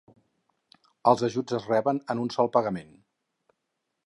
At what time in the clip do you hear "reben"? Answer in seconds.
1.75-2.01